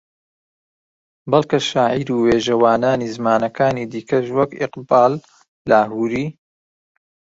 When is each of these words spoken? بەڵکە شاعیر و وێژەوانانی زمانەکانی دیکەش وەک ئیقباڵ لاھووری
بەڵکە 1.31 1.59
شاعیر 1.69 2.09
و 2.13 2.23
وێژەوانانی 2.25 3.13
زمانەکانی 3.15 3.89
دیکەش 3.93 4.25
وەک 4.37 4.51
ئیقباڵ 4.59 5.13
لاھووری 5.69 6.27